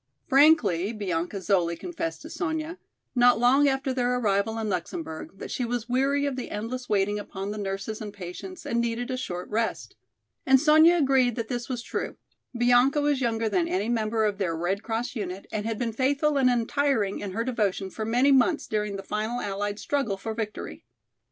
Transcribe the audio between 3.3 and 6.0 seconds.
long after their arrival in Luxemburg, that she was